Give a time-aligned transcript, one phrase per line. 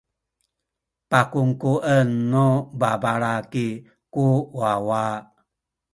[1.09, 2.45] pakungkuen nu
[2.79, 3.67] babalaki
[4.13, 4.25] ku
[4.59, 5.05] wawa.